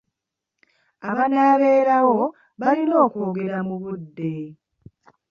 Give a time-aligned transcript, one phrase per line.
[1.09, 2.19] Abanaabeerawo
[2.61, 4.33] balina okwogera mu budde.